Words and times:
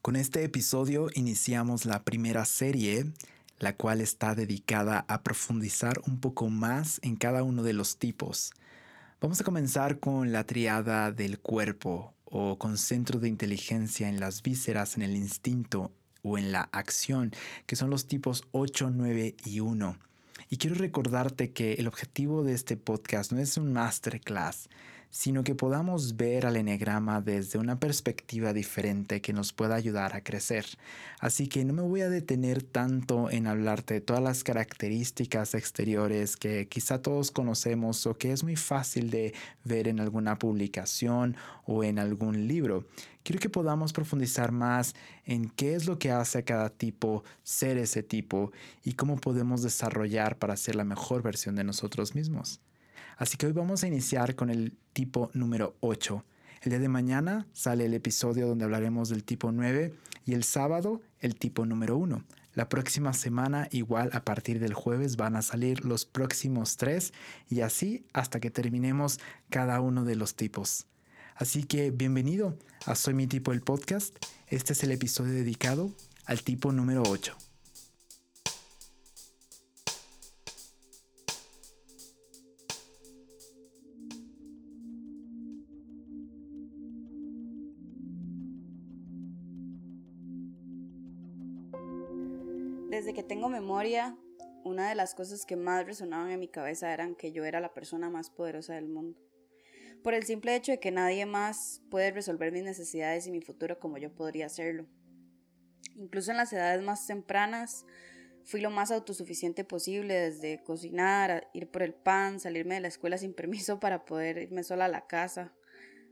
Con 0.00 0.14
este 0.16 0.44
episodio 0.44 1.08
iniciamos 1.14 1.84
la 1.84 2.04
primera 2.04 2.44
serie, 2.44 3.06
la 3.58 3.76
cual 3.76 4.00
está 4.00 4.34
dedicada 4.34 5.04
a 5.08 5.22
profundizar 5.22 6.00
un 6.06 6.20
poco 6.20 6.48
más 6.48 7.00
en 7.02 7.16
cada 7.16 7.42
uno 7.42 7.64
de 7.64 7.72
los 7.72 7.98
tipos. 7.98 8.52
Vamos 9.20 9.40
a 9.40 9.44
comenzar 9.44 9.98
con 9.98 10.30
la 10.30 10.44
triada 10.44 11.10
del 11.10 11.40
cuerpo 11.40 12.14
o 12.24 12.58
con 12.58 12.78
centro 12.78 13.18
de 13.18 13.28
inteligencia 13.28 14.08
en 14.08 14.20
las 14.20 14.42
vísceras, 14.42 14.96
en 14.96 15.02
el 15.02 15.16
instinto 15.16 15.90
o 16.22 16.38
en 16.38 16.52
la 16.52 16.68
acción, 16.72 17.32
que 17.66 17.74
son 17.74 17.90
los 17.90 18.06
tipos 18.06 18.44
8, 18.52 18.90
9 18.94 19.34
y 19.44 19.60
1. 19.60 19.98
Y 20.48 20.56
quiero 20.58 20.76
recordarte 20.76 21.50
que 21.50 21.74
el 21.74 21.88
objetivo 21.88 22.44
de 22.44 22.54
este 22.54 22.76
podcast 22.76 23.32
no 23.32 23.40
es 23.40 23.56
un 23.56 23.72
masterclass, 23.72 24.68
sino 25.10 25.44
que 25.44 25.54
podamos 25.54 26.16
ver 26.16 26.46
al 26.46 26.56
enegrama 26.56 27.20
desde 27.20 27.58
una 27.58 27.80
perspectiva 27.80 28.52
diferente 28.52 29.20
que 29.20 29.32
nos 29.32 29.52
pueda 29.52 29.74
ayudar 29.74 30.14
a 30.14 30.22
crecer. 30.22 30.66
Así 31.20 31.48
que 31.48 31.64
no 31.64 31.72
me 31.72 31.82
voy 31.82 32.02
a 32.02 32.10
detener 32.10 32.62
tanto 32.62 33.30
en 33.30 33.46
hablarte 33.46 33.94
de 33.94 34.00
todas 34.00 34.22
las 34.22 34.44
características 34.44 35.54
exteriores 35.54 36.36
que 36.36 36.68
quizá 36.68 37.00
todos 37.00 37.30
conocemos 37.30 38.06
o 38.06 38.14
que 38.14 38.32
es 38.32 38.44
muy 38.44 38.56
fácil 38.56 39.10
de 39.10 39.34
ver 39.64 39.88
en 39.88 40.00
alguna 40.00 40.38
publicación 40.38 41.36
o 41.64 41.84
en 41.84 41.98
algún 41.98 42.46
libro. 42.46 42.86
Quiero 43.22 43.40
que 43.40 43.50
podamos 43.50 43.92
profundizar 43.92 44.52
más 44.52 44.94
en 45.24 45.50
qué 45.50 45.74
es 45.74 45.86
lo 45.86 45.98
que 45.98 46.10
hace 46.10 46.38
a 46.38 46.44
cada 46.44 46.70
tipo 46.70 47.24
ser 47.42 47.76
ese 47.76 48.02
tipo 48.02 48.52
y 48.84 48.94
cómo 48.94 49.16
podemos 49.16 49.62
desarrollar 49.62 50.38
para 50.38 50.56
ser 50.56 50.76
la 50.76 50.84
mejor 50.84 51.22
versión 51.22 51.54
de 51.54 51.64
nosotros 51.64 52.14
mismos. 52.14 52.60
Así 53.18 53.36
que 53.36 53.46
hoy 53.46 53.52
vamos 53.52 53.82
a 53.82 53.88
iniciar 53.88 54.36
con 54.36 54.48
el 54.48 54.76
tipo 54.92 55.28
número 55.34 55.76
8. 55.80 56.24
El 56.62 56.70
día 56.70 56.78
de 56.78 56.88
mañana 56.88 57.48
sale 57.52 57.84
el 57.84 57.94
episodio 57.94 58.46
donde 58.46 58.64
hablaremos 58.64 59.08
del 59.08 59.24
tipo 59.24 59.50
9 59.50 59.92
y 60.24 60.34
el 60.34 60.44
sábado 60.44 61.02
el 61.18 61.34
tipo 61.34 61.66
número 61.66 61.96
1. 61.96 62.24
La 62.54 62.68
próxima 62.68 63.12
semana, 63.12 63.66
igual 63.72 64.10
a 64.12 64.24
partir 64.24 64.60
del 64.60 64.72
jueves, 64.72 65.16
van 65.16 65.34
a 65.34 65.42
salir 65.42 65.84
los 65.84 66.04
próximos 66.04 66.76
tres 66.76 67.12
y 67.48 67.60
así 67.60 68.06
hasta 68.12 68.38
que 68.38 68.52
terminemos 68.52 69.18
cada 69.50 69.80
uno 69.80 70.04
de 70.04 70.14
los 70.14 70.36
tipos. 70.36 70.86
Así 71.34 71.64
que 71.64 71.90
bienvenido 71.90 72.56
a 72.86 72.94
Soy 72.94 73.14
mi 73.14 73.26
tipo 73.26 73.50
el 73.52 73.62
podcast. 73.62 74.16
Este 74.46 74.74
es 74.74 74.84
el 74.84 74.92
episodio 74.92 75.32
dedicado 75.32 75.90
al 76.24 76.42
tipo 76.42 76.70
número 76.70 77.02
8. 77.02 77.47
Una 94.64 94.88
de 94.88 94.94
las 94.94 95.14
cosas 95.14 95.46
que 95.46 95.56
más 95.56 95.86
resonaban 95.86 96.30
en 96.30 96.40
mi 96.40 96.48
cabeza 96.48 96.92
eran 96.92 97.14
que 97.14 97.32
yo 97.32 97.44
era 97.44 97.60
la 97.60 97.72
persona 97.72 98.10
más 98.10 98.30
poderosa 98.30 98.74
del 98.74 98.88
mundo. 98.88 99.18
Por 100.02 100.14
el 100.14 100.24
simple 100.24 100.54
hecho 100.54 100.72
de 100.72 100.80
que 100.80 100.90
nadie 100.90 101.26
más 101.26 101.82
puede 101.90 102.10
resolver 102.10 102.52
mis 102.52 102.64
necesidades 102.64 103.26
y 103.26 103.30
mi 103.30 103.40
futuro 103.40 103.78
como 103.78 103.98
yo 103.98 104.14
podría 104.14 104.46
hacerlo. 104.46 104.86
Incluso 105.96 106.30
en 106.30 106.36
las 106.36 106.52
edades 106.52 106.82
más 106.82 107.06
tempranas, 107.06 107.84
fui 108.44 108.60
lo 108.60 108.70
más 108.70 108.90
autosuficiente 108.90 109.64
posible, 109.64 110.14
desde 110.14 110.62
cocinar, 110.62 111.48
ir 111.52 111.70
por 111.70 111.82
el 111.82 111.94
pan, 111.94 112.38
salirme 112.38 112.76
de 112.76 112.80
la 112.82 112.88
escuela 112.88 113.18
sin 113.18 113.34
permiso 113.34 113.80
para 113.80 114.04
poder 114.04 114.38
irme 114.38 114.62
sola 114.62 114.84
a 114.84 114.88
la 114.88 115.06
casa, 115.06 115.52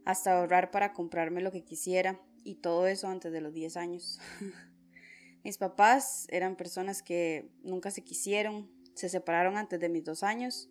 hasta 0.05 0.39
ahorrar 0.39 0.71
para 0.71 0.93
comprarme 0.93 1.41
lo 1.41 1.53
que 1.53 1.65
quisiera, 1.65 2.21
y 2.43 2.57
todo 2.57 2.87
eso 2.87 3.09
antes 3.09 3.33
de 3.33 3.41
los 3.41 3.53
10 3.53 3.77
años. 3.77 4.19
Mis 5.45 5.59
papás 5.59 6.27
eran 6.31 6.57
personas 6.57 7.03
que 7.03 7.49
nunca 7.63 7.91
se 7.91 8.03
quisieron, 8.03 8.71
se 8.95 9.09
separaron 9.09 9.57
antes 9.57 9.79
de 9.79 9.89
mis 9.89 10.05
dos 10.05 10.23
años 10.23 10.69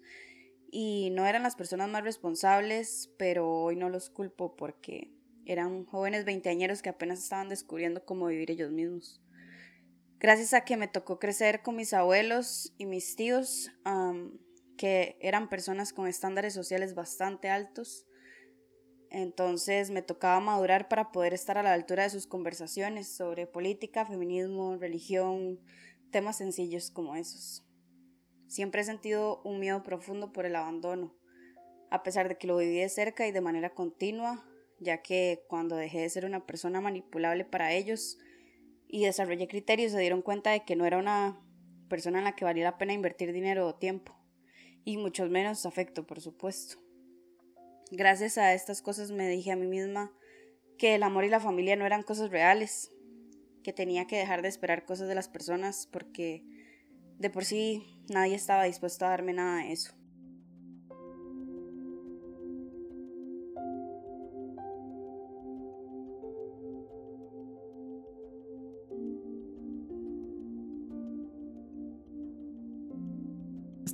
y 0.71 1.09
no 1.11 1.25
eran 1.25 1.43
las 1.43 1.55
personas 1.55 1.89
más 1.89 2.03
responsables, 2.03 3.11
pero 3.17 3.49
hoy 3.49 3.75
no 3.75 3.89
los 3.89 4.09
culpo 4.09 4.55
porque 4.55 5.11
eran 5.45 5.85
jóvenes 5.85 6.25
veinteañeros 6.25 6.81
que 6.81 6.89
apenas 6.89 7.19
estaban 7.19 7.49
descubriendo 7.49 8.03
cómo 8.03 8.27
vivir 8.27 8.51
ellos 8.51 8.71
mismos. 8.71 9.21
Gracias 10.19 10.53
a 10.53 10.65
que 10.65 10.75
me 10.75 10.87
tocó 10.87 11.19
crecer 11.19 11.61
con 11.61 11.75
mis 11.75 11.93
abuelos 11.93 12.73
y 12.77 12.85
mis 12.85 13.15
tíos, 13.15 13.71
que 14.77 15.17
eran 15.21 15.49
personas 15.49 15.93
con 15.93 16.07
estándares 16.07 16.53
sociales 16.53 16.95
bastante 16.95 17.49
altos, 17.49 18.07
entonces 19.15 19.91
me 19.91 20.01
tocaba 20.01 20.41
madurar 20.41 20.89
para 20.89 21.13
poder 21.13 21.33
estar 21.33 21.57
a 21.57 21.63
la 21.63 21.71
altura 21.71 22.03
de 22.03 22.09
sus 22.09 22.27
conversaciones 22.27 23.07
sobre 23.07 23.47
política, 23.47 24.05
feminismo, 24.05 24.75
religión, 24.75 25.61
temas 26.11 26.37
sencillos 26.37 26.91
como 26.91 27.15
esos. 27.15 27.65
Siempre 28.47 28.81
he 28.81 28.83
sentido 28.83 29.41
un 29.43 29.61
miedo 29.61 29.83
profundo 29.83 30.33
por 30.33 30.45
el 30.45 30.57
abandono, 30.57 31.15
a 31.91 32.03
pesar 32.03 32.27
de 32.27 32.37
que 32.37 32.45
lo 32.45 32.57
viví 32.57 32.77
de 32.77 32.89
cerca 32.89 33.25
y 33.25 33.31
de 33.31 33.39
manera 33.39 33.73
continua, 33.73 34.43
ya 34.81 35.01
que 35.01 35.45
cuando 35.47 35.77
dejé 35.77 36.01
de 36.01 36.09
ser 36.09 36.25
una 36.25 36.45
persona 36.45 36.81
manipulable 36.81 37.45
para 37.45 37.71
ellos 37.71 38.17
y 38.85 39.05
desarrollé 39.05 39.47
criterios 39.47 39.93
se 39.93 39.99
dieron 39.99 40.23
cuenta 40.23 40.51
de 40.51 40.65
que 40.65 40.75
no 40.75 40.85
era 40.85 40.97
una 40.97 41.41
persona 41.87 42.17
en 42.17 42.25
la 42.25 42.35
que 42.35 42.43
valía 42.43 42.65
la 42.65 42.77
pena 42.77 42.91
invertir 42.91 43.31
dinero 43.31 43.65
o 43.65 43.75
tiempo, 43.75 44.13
y 44.83 44.97
mucho 44.97 45.25
menos 45.29 45.65
afecto, 45.65 46.05
por 46.05 46.19
supuesto. 46.19 46.84
Gracias 47.91 48.37
a 48.37 48.53
estas 48.53 48.81
cosas 48.81 49.11
me 49.11 49.29
dije 49.29 49.51
a 49.51 49.55
mí 49.55 49.67
misma 49.67 50.11
que 50.77 50.95
el 50.95 51.03
amor 51.03 51.23
y 51.23 51.29
la 51.29 51.39
familia 51.39 51.75
no 51.75 51.85
eran 51.85 52.03
cosas 52.03 52.31
reales, 52.31 52.91
que 53.63 53.73
tenía 53.73 54.05
que 54.07 54.17
dejar 54.17 54.41
de 54.41 54.47
esperar 54.47 54.85
cosas 54.85 55.07
de 55.07 55.15
las 55.15 55.29
personas 55.29 55.87
porque 55.91 56.43
de 57.17 57.29
por 57.29 57.45
sí 57.45 57.83
nadie 58.09 58.35
estaba 58.35 58.63
dispuesto 58.63 59.05
a 59.05 59.09
darme 59.09 59.33
nada 59.33 59.63
de 59.63 59.71
eso. 59.71 59.93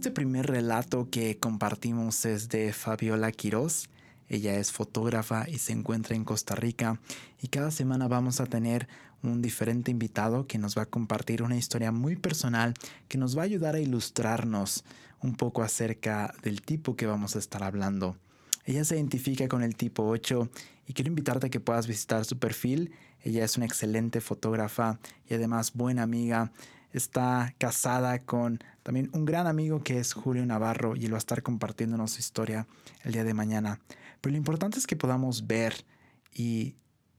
Este 0.02 0.10
primer 0.10 0.48
relato 0.48 1.12
que 1.12 1.38
compartimos 1.38 2.26
es 2.26 2.50
de 2.50 2.74
Fabiola 2.74 3.32
Quiroz. 3.32 3.88
Ella 4.30 4.58
es 4.58 4.72
fotógrafa 4.72 5.48
y 5.48 5.60
se 5.60 5.74
encuentra 5.74 6.16
en 6.16 6.26
Costa 6.26 6.56
Rica 6.56 7.00
y 7.40 7.50
cada 7.50 7.70
semana 7.70 8.08
vamos 8.08 8.42
a 8.42 8.48
tener 8.48 8.88
un 9.22 9.44
diferente 9.44 9.92
invitado 9.92 10.48
que 10.48 10.58
nos 10.58 10.76
va 10.76 10.82
a 10.82 10.86
compartir 10.88 11.44
una 11.44 11.56
historia 11.56 11.92
muy 11.92 12.16
personal 12.16 12.74
que 13.08 13.20
nos 13.20 13.38
va 13.38 13.44
a 13.44 13.46
ayudar 13.46 13.76
a 13.76 13.80
ilustrarnos 13.80 14.86
un 15.22 15.36
poco 15.36 15.62
acerca 15.62 16.34
del 16.42 16.64
tipo 16.64 16.96
que 16.96 17.06
vamos 17.06 17.36
a 17.36 17.40
estar 17.40 17.62
hablando. 17.62 18.18
Ella 18.66 18.84
se 18.86 18.96
identifica 18.96 19.48
con 19.48 19.62
el 19.62 19.76
tipo 19.76 20.08
8 20.08 20.50
y 20.88 20.94
quiero 20.94 21.10
invitarte 21.10 21.46
a 21.46 21.52
que 21.52 21.60
puedas 21.60 21.86
visitar 21.86 22.26
su 22.26 22.40
perfil. 22.40 22.92
Ella 23.22 23.46
es 23.46 23.56
una 23.56 23.68
excelente 23.68 24.20
fotógrafa 24.20 24.98
y 25.30 25.36
además 25.36 25.74
buena 25.76 26.02
amiga 26.02 26.52
está 26.92 27.54
casada 27.60 28.24
con 28.24 28.64
también 28.84 29.10
un 29.14 29.26
gran 29.26 29.48
amigo 29.48 29.84
que 29.84 30.00
es 30.00 30.14
Julio 30.14 30.46
Navarro 30.46 30.96
y 30.96 31.06
él 31.06 31.14
va 31.14 31.18
a 31.18 31.20
estar 31.20 31.44
compartiéndonos 31.44 32.12
su 32.12 32.20
historia 32.20 32.68
el 33.04 33.14
día 33.14 33.24
de 33.24 33.34
mañana. 33.34 33.80
Pero 34.22 34.32
lo 34.32 34.38
importante 34.38 34.80
es 34.80 34.88
que 34.88 34.96
podamos 34.96 35.48
ver 35.48 35.86
y 36.34 36.76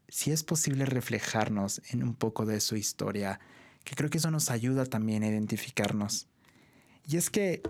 si 0.08 0.30
es 0.30 0.42
posible 0.42 0.84
reflejarnos 0.84 1.80
en 1.90 2.02
un 2.02 2.14
poco 2.14 2.44
de 2.44 2.60
su 2.60 2.76
historia, 2.76 3.40
que 3.84 3.94
creo 3.94 4.10
que 4.10 4.18
eso 4.18 4.30
nos 4.30 4.50
ayuda 4.50 4.84
también 4.86 5.22
a 5.22 5.28
identificarnos. 5.28 6.28
Y 7.06 7.16
es 7.16 7.30
que 7.30 7.62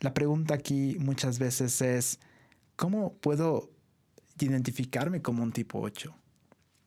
la 0.00 0.14
pregunta 0.14 0.54
aquí 0.54 0.96
muchas 1.00 1.38
veces 1.38 1.80
es, 1.82 2.20
¿cómo 2.76 3.14
puedo 3.14 3.70
identificarme 4.38 5.20
como 5.20 5.42
un 5.42 5.52
tipo 5.52 5.80
8? 5.80 6.14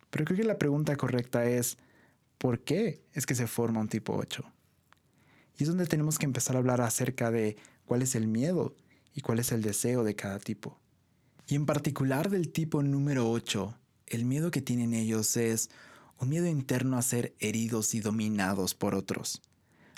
Pero 0.10 0.26
creo 0.26 0.38
que 0.38 0.44
la 0.44 0.58
pregunta 0.58 0.96
correcta 0.96 1.46
es, 1.46 1.78
¿por 2.38 2.60
qué 2.60 3.04
es 3.14 3.26
que 3.26 3.36
se 3.36 3.48
forma 3.48 3.82
un 3.82 3.90
tipo 3.90 4.16
8? 4.16 4.53
Y 5.58 5.64
es 5.64 5.70
donde 5.70 5.86
tenemos 5.86 6.18
que 6.18 6.26
empezar 6.26 6.56
a 6.56 6.60
hablar 6.60 6.82
acerca 6.82 7.32
de 7.32 7.58
cuál 7.86 8.02
es 8.02 8.16
el 8.16 8.28
miedo 8.28 8.76
y 9.14 9.22
cuál 9.22 9.40
es 9.40 9.52
el 9.52 9.62
deseo 9.62 10.04
de 10.04 10.16
cada 10.16 10.40
tipo. 10.40 10.80
Y 11.48 11.56
en 11.56 11.66
particular 11.66 12.30
del 12.30 12.52
tipo 12.52 12.82
número 12.82 13.30
8, 13.30 13.78
el 14.08 14.26
miedo 14.26 14.52
que 14.52 14.62
tienen 14.62 14.94
ellos 14.94 15.36
es 15.38 15.70
un 16.20 16.30
miedo 16.30 16.48
interno 16.48 16.98
a 16.98 17.02
ser 17.02 17.36
heridos 17.40 17.94
y 17.94 18.00
dominados 18.00 18.76
por 18.76 18.96
otros, 18.96 19.42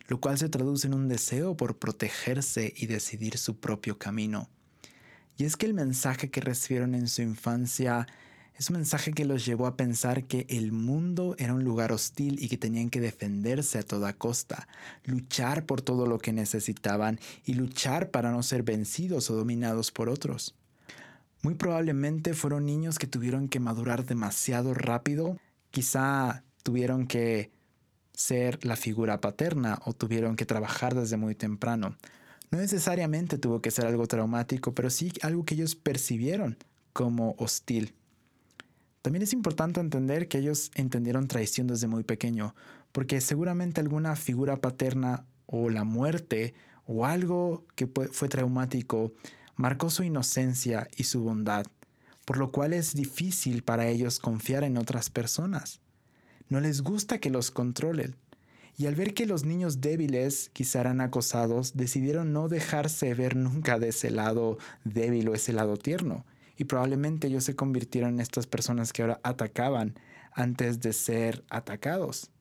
lo 0.08 0.20
cual 0.20 0.38
se 0.38 0.50
traduce 0.50 0.88
en 0.88 0.94
un 0.94 1.08
deseo 1.08 1.56
por 1.56 1.78
protegerse 1.78 2.74
y 2.76 2.88
decidir 2.88 3.38
su 3.38 3.60
propio 3.60 3.98
camino. 3.98 4.50
Y 5.38 5.46
es 5.46 5.58
que 5.58 5.66
el 5.66 5.74
mensaje 5.74 6.32
que 6.32 6.42
recibieron 6.42 6.96
en 6.96 7.08
su 7.08 7.22
infancia 7.22 8.08
es 8.58 8.70
un 8.70 8.78
mensaje 8.78 9.12
que 9.12 9.26
los 9.26 9.46
llevó 9.46 9.68
a 9.68 9.76
pensar 9.76 10.24
que 10.24 10.46
el 10.50 10.72
mundo 10.72 11.36
era 11.38 11.54
un 11.54 11.66
lugar 11.66 11.92
hostil 11.92 12.42
y 12.42 12.48
que 12.48 12.58
tenían 12.58 12.90
que 12.90 13.02
defenderse 13.02 13.80
a 13.80 13.84
toda 13.84 14.14
costa, 14.14 14.68
luchar 15.04 15.66
por 15.66 15.82
todo 15.82 16.08
lo 16.08 16.20
que 16.20 16.32
necesitaban 16.32 17.20
y 17.44 17.56
luchar 17.56 18.12
para 18.12 18.32
no 18.32 18.44
ser 18.44 18.64
vencidos 18.64 19.30
o 19.30 19.36
dominados 19.36 19.92
por 19.92 20.08
otros. 20.08 20.56
Muy 21.42 21.56
probablemente 21.56 22.34
fueron 22.34 22.66
niños 22.66 22.98
que 22.98 23.08
tuvieron 23.08 23.50
que 23.50 23.60
madurar 23.60 24.06
demasiado 24.06 24.74
rápido, 24.74 25.38
quizá 25.72 26.44
tuvieron 26.64 27.08
que 27.08 27.52
ser 28.14 28.64
la 28.66 28.78
figura 28.78 29.20
paterna 29.20 29.80
o 29.84 29.92
tuvieron 29.92 30.38
que 30.38 30.46
trabajar 30.46 30.96
desde 30.96 31.18
muy 31.18 31.36
temprano. 31.36 31.98
No 32.52 32.60
necesariamente 32.60 33.38
tuvo 33.38 33.62
que 33.62 33.72
ser 33.72 33.86
algo 33.86 34.08
traumático, 34.08 34.74
pero 34.74 34.90
sí 34.90 35.12
algo 35.22 35.44
que 35.44 35.56
ellos 35.56 35.76
percibieron 35.76 36.58
como 36.94 37.36
hostil. 37.38 37.94
También 39.06 39.22
es 39.22 39.34
importante 39.34 39.80
entender 39.80 40.28
que 40.28 40.40
ellos 40.40 40.72
entendieron 40.74 41.28
traición 41.28 41.68
desde 41.68 41.86
muy 41.86 42.04
pequeño, 42.04 42.56
porque 42.92 43.22
seguramente 43.22 43.80
alguna 43.80 44.16
figura 44.16 44.56
paterna 44.56 45.28
o 45.46 45.70
la 45.70 45.84
muerte 45.84 46.56
o 46.88 47.06
algo 47.06 47.68
que 47.76 47.86
fue 47.86 48.30
traumático 48.30 49.14
marcó 49.58 49.92
su 49.92 50.02
inocencia 50.02 50.88
y 50.98 51.04
su 51.04 51.22
bondad, 51.22 51.68
por 52.26 52.38
lo 52.38 52.52
cual 52.52 52.74
es 52.74 52.96
difícil 52.96 53.62
para 53.62 53.88
ellos 53.88 54.18
confiar 54.18 54.64
en 54.64 54.76
otras 54.76 55.12
personas. 55.12 55.82
No 56.50 56.60
les 56.60 56.82
gusta 56.82 57.20
que 57.20 57.30
los 57.30 57.52
controlen. 57.52 58.16
Y 58.76 58.88
al 58.88 58.96
ver 58.96 59.14
que 59.14 59.28
los 59.28 59.46
niños 59.46 59.82
débiles 59.82 60.50
quizá 60.52 60.82
eran 60.82 61.00
acosados, 61.00 61.78
decidieron 61.78 62.34
no 62.34 62.50
dejarse 62.50 63.14
ver 63.14 63.36
nunca 63.36 63.78
de 63.78 63.90
ese 63.90 64.10
lado 64.10 64.58
débil 64.84 65.30
o 65.30 65.36
ese 65.36 65.54
lado 65.54 65.78
tierno. 65.78 66.26
Y 66.58 66.66
probablemente 66.66 67.28
ellos 67.28 67.44
se 67.44 67.56
convirtieron 67.56 68.16
en 68.16 68.20
estas 68.22 68.48
personas 68.48 68.94
que 68.94 69.02
ahora 69.02 69.20
atacaban 69.24 69.96
antes 70.32 70.80
de 70.80 70.94
ser 70.94 71.44
atacados. 71.50 72.32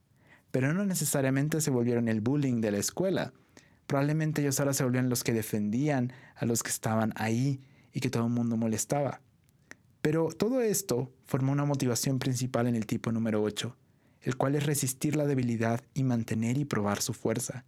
Pero 0.51 0.73
no 0.73 0.85
necesariamente 0.85 1.61
se 1.61 1.71
volvieron 1.71 2.09
el 2.09 2.21
bullying 2.21 2.61
de 2.61 2.71
la 2.71 2.79
escuela. 2.79 3.33
Probablemente 3.87 4.43
ellos 4.43 4.61
ahora 4.61 4.73
se 4.73 4.85
volvieron 4.85 5.11
los 5.11 5.25
que 5.25 5.33
defendían 5.33 6.13
a 6.37 6.47
los 6.47 6.63
que 6.63 6.71
estaban 6.71 7.13
ahí 7.17 7.61
y 7.93 8.01
que 8.01 8.11
todo 8.11 8.27
el 8.27 8.33
mundo 8.33 8.57
molestaba. 8.57 9.21
Pero 10.01 10.29
todo 10.29 10.61
esto 10.61 11.11
formó 11.25 11.53
una 11.53 11.65
motivación 11.65 12.19
principal 12.19 12.67
en 12.67 12.77
el 12.77 12.87
tipo 12.87 13.11
número 13.11 13.43
8, 13.43 13.75
el 14.21 14.37
cual 14.37 14.55
es 14.55 14.67
resistir 14.67 15.17
la 15.17 15.25
debilidad 15.25 15.83
y 15.95 16.05
mantener 16.05 16.59
y 16.59 16.65
probar 16.65 17.01
su 17.01 17.15
fuerza. 17.15 17.65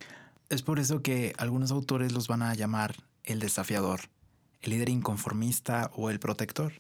Es 0.51 0.63
por 0.63 0.79
eso 0.79 1.01
que 1.01 1.33
algunos 1.39 1.71
autores 1.71 2.13
los 2.13 2.29
van 2.29 2.43
a 2.43 2.55
llamar 2.55 2.95
el 3.25 3.41
desafiador, 3.41 4.01
el 4.67 4.73
líder 4.73 4.89
inconformista 4.89 5.91
o 5.95 6.11
el 6.11 6.19
protector. 6.19 6.73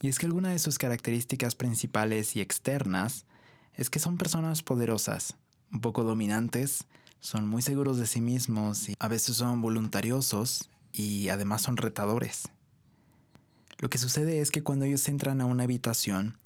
Y 0.00 0.08
es 0.08 0.18
que 0.18 0.26
alguna 0.26 0.50
de 0.50 0.58
sus 0.58 0.78
características 0.78 1.54
principales 1.54 2.36
y 2.36 2.40
externas 2.40 3.26
es 3.74 3.90
que 3.90 3.98
son 3.98 4.16
personas 4.16 4.62
poderosas, 4.62 5.36
un 5.72 5.80
poco 5.80 6.04
dominantes, 6.04 6.86
son 7.20 7.48
muy 7.48 7.62
seguros 7.62 7.98
de 7.98 8.06
sí 8.06 8.20
mismos 8.20 8.88
y 8.88 8.94
a 8.98 9.08
veces 9.08 9.36
son 9.36 9.60
voluntariosos 9.60 10.70
y 10.92 11.28
además 11.30 11.62
son 11.62 11.76
retadores. 11.76 12.48
Lo 13.78 13.90
que 13.90 13.98
sucede 13.98 14.40
es 14.40 14.50
que 14.50 14.62
cuando 14.62 14.84
ellos 14.84 15.08
entran 15.08 15.40
a 15.40 15.46
una 15.46 15.64
habitación, 15.64 16.38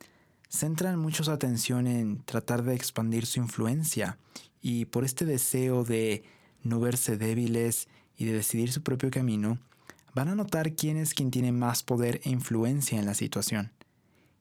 centran 0.48 0.98
mucho 0.98 1.24
su 1.24 1.30
atención 1.30 1.86
en 1.86 2.22
tratar 2.24 2.62
de 2.62 2.74
expandir 2.74 3.26
su 3.26 3.40
influencia 3.40 4.18
y 4.62 4.86
por 4.86 5.04
este 5.04 5.26
deseo 5.26 5.84
de 5.84 6.22
no 6.62 6.80
verse 6.80 7.18
débiles 7.18 7.88
y 8.16 8.24
de 8.24 8.32
decidir 8.32 8.72
su 8.72 8.82
propio 8.82 9.10
camino, 9.10 9.58
van 10.18 10.28
a 10.28 10.34
notar 10.34 10.74
quién 10.74 10.96
es 10.96 11.14
quien 11.14 11.30
tiene 11.30 11.52
más 11.52 11.84
poder 11.84 12.20
e 12.24 12.30
influencia 12.30 12.98
en 12.98 13.06
la 13.06 13.14
situación. 13.14 13.70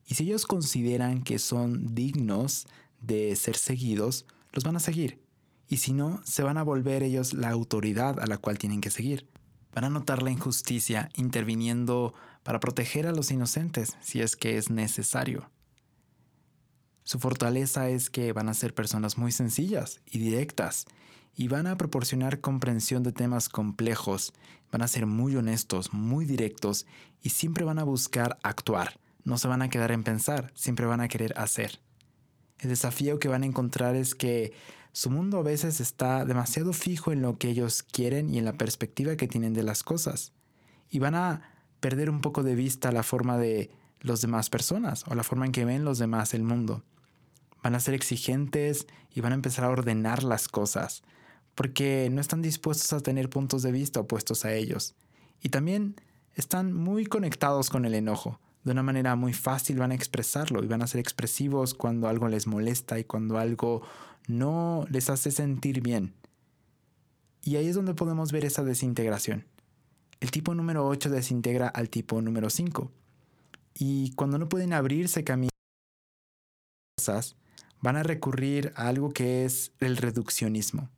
Y 0.08 0.16
si 0.16 0.24
ellos 0.24 0.48
consideran 0.48 1.22
que 1.22 1.38
son 1.38 1.94
dignos 1.94 2.66
de 3.00 3.36
ser 3.36 3.58
seguidos, 3.58 4.26
los 4.54 4.64
van 4.64 4.76
a 4.76 4.80
seguir. 4.80 5.22
Y 5.70 5.78
si 5.78 5.94
no, 5.94 6.20
se 6.26 6.42
van 6.42 6.58
a 6.58 6.64
volver 6.64 7.04
ellos 7.04 7.34
la 7.34 7.52
autoridad 7.52 8.20
a 8.20 8.26
la 8.26 8.40
cual 8.40 8.58
tienen 8.58 8.82
que 8.82 8.90
seguir. 8.90 9.28
Van 9.72 9.84
a 9.84 9.92
notar 9.92 10.24
la 10.24 10.32
injusticia 10.32 11.10
interviniendo 11.14 12.16
para 12.42 12.60
proteger 12.60 13.06
a 13.06 13.12
los 13.12 13.30
inocentes 13.30 13.98
si 14.02 14.22
es 14.22 14.36
que 14.36 14.58
es 14.58 14.72
necesario. 14.72 15.52
Su 17.04 17.20
fortaleza 17.20 17.88
es 17.88 18.10
que 18.10 18.34
van 18.34 18.50
a 18.50 18.56
ser 18.56 18.74
personas 18.74 19.20
muy 19.20 19.32
sencillas 19.32 20.02
y 20.08 20.18
directas 20.18 20.88
y 21.40 21.48
van 21.48 21.68
a 21.68 21.78
proporcionar 21.78 22.42
comprensión 22.42 23.04
de 23.04 23.12
temas 23.12 23.48
complejos, 23.48 24.34
van 24.72 24.82
a 24.82 24.88
ser 24.88 25.06
muy 25.06 25.36
honestos, 25.36 25.94
muy 25.94 26.26
directos 26.26 26.88
y 27.22 27.30
siempre 27.30 27.64
van 27.64 27.78
a 27.78 27.84
buscar 27.84 28.40
actuar, 28.42 29.00
no 29.24 29.38
se 29.38 29.48
van 29.48 29.62
a 29.62 29.70
quedar 29.70 29.92
en 29.92 30.04
pensar, 30.04 30.52
siempre 30.56 30.88
van 30.88 31.00
a 31.00 31.08
querer 31.08 31.38
hacer. 31.38 31.80
El 32.58 32.70
desafío 32.70 33.20
que 33.20 33.28
van 33.28 33.44
a 33.44 33.46
encontrar 33.46 33.96
es 33.96 34.16
que 34.16 34.52
su 34.92 35.12
mundo 35.12 35.38
a 35.38 35.44
veces 35.44 35.80
está 35.80 36.26
demasiado 36.26 36.74
fijo 36.74 37.12
en 37.12 37.22
lo 37.22 37.38
que 37.38 37.50
ellos 37.50 37.84
quieren 37.84 38.34
y 38.34 38.40
en 38.40 38.46
la 38.46 38.54
perspectiva 38.54 39.16
que 39.16 39.28
tienen 39.28 39.54
de 39.54 39.62
las 39.62 39.84
cosas, 39.84 40.34
y 40.90 40.98
van 40.98 41.14
a 41.14 41.54
perder 41.80 42.10
un 42.10 42.22
poco 42.22 42.42
de 42.42 42.56
vista 42.56 42.92
la 42.92 43.04
forma 43.04 43.38
de 43.38 43.70
los 44.00 44.22
demás 44.22 44.50
personas 44.50 45.04
o 45.08 45.14
la 45.14 45.24
forma 45.24 45.46
en 45.46 45.52
que 45.52 45.66
ven 45.66 45.86
los 45.86 46.00
demás 46.00 46.34
el 46.34 46.42
mundo. 46.42 46.84
Van 47.62 47.76
a 47.76 47.80
ser 47.80 47.94
exigentes 47.94 48.88
y 49.14 49.22
van 49.22 49.34
a 49.34 49.36
empezar 49.36 49.66
a 49.66 49.70
ordenar 49.70 50.24
las 50.24 50.48
cosas, 50.48 51.04
porque 51.58 52.08
no 52.12 52.22
están 52.22 52.44
dispuestos 52.44 52.94
a 52.94 53.00
tener 53.00 53.32
puntos 53.32 53.64
de 53.64 53.72
vista 53.72 54.00
opuestos 54.00 54.46
a 54.46 54.54
ellos. 54.54 54.94
Y 55.42 55.50
también 55.50 55.96
están 56.36 56.72
muy 56.72 57.08
conectados 57.08 57.72
con 57.72 57.84
el 57.84 57.96
enojo. 57.96 58.40
De 58.64 58.74
una 58.74 58.84
manera 58.84 59.16
muy 59.16 59.34
fácil 59.34 59.80
van 59.80 59.90
a 59.90 59.96
expresarlo 59.96 60.64
y 60.64 60.68
van 60.68 60.84
a 60.84 60.88
ser 60.88 61.00
expresivos 61.00 61.74
cuando 61.74 62.08
algo 62.08 62.28
les 62.28 62.46
molesta 62.46 63.00
y 63.00 63.06
cuando 63.06 63.40
algo 63.40 63.82
no 64.28 64.86
les 64.92 65.10
hace 65.10 65.32
sentir 65.32 65.82
bien. 65.82 66.14
Y 67.42 67.56
ahí 67.56 67.66
es 67.66 67.76
donde 67.76 67.96
podemos 67.96 68.32
ver 68.32 68.46
esa 68.46 68.64
desintegración. 68.64 69.48
El 70.20 70.30
tipo 70.30 70.54
número 70.54 70.86
8 70.86 71.10
desintegra 71.10 71.70
al 71.70 71.90
tipo 71.90 72.22
número 72.22 72.52
5. 72.52 72.92
Y 73.74 74.14
cuando 74.14 74.38
no 74.38 74.48
pueden 74.48 74.74
abrirse 74.74 75.24
camino 75.24 75.50
van 77.82 77.96
a 77.96 78.04
recurrir 78.04 78.74
a 78.76 78.90
algo 78.90 79.10
que 79.10 79.44
es 79.44 79.72
el 79.80 79.98
reduccionismo. 79.98 80.90